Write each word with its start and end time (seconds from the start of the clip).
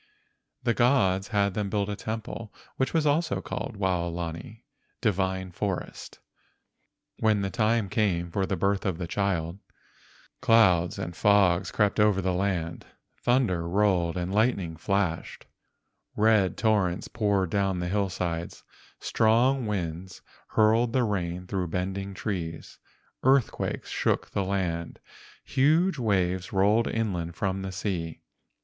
The 0.63 0.73
gods 0.73 1.27
had 1.27 1.53
them 1.53 1.69
build 1.69 1.87
a 1.87 1.95
temple 1.95 2.51
which 2.77 2.91
was 2.91 3.05
also 3.05 3.39
called 3.39 3.77
Waolani 3.77 4.63
(divine 4.99 5.51
forest). 5.51 6.17
When 7.19 7.41
the 7.43 7.51
time 7.51 7.87
came 7.87 8.31
for 8.31 8.47
the 8.47 8.55
birth 8.55 8.83
of 8.83 8.97
the 8.97 9.05
child, 9.05 9.59
clouds 10.41 10.97
and 10.97 11.15
fogs 11.15 11.69
crept 11.69 11.99
over 11.99 12.19
the 12.19 12.33
land, 12.33 12.87
thunder 13.15 13.69
rolled 13.69 14.17
and 14.17 14.33
lightning 14.33 14.75
flashed, 14.75 15.45
red 16.15 16.57
torrents 16.57 17.07
poured 17.07 17.51
down 17.51 17.77
the 17.77 17.87
hillsides, 17.87 18.63
strong 18.99 19.67
winds 19.67 20.23
hurled 20.47 20.93
the 20.93 21.03
rain 21.03 21.45
through 21.45 21.67
bending 21.67 22.15
trees, 22.15 22.79
earthquakes 23.21 23.89
shook 23.89 24.31
the 24.31 24.43
land, 24.43 24.99
huge 25.43 25.99
waves 25.99 26.51
rolled 26.51 26.87
inland 26.87 27.35
from 27.35 27.61
the 27.61 27.71
sea. 27.71 28.23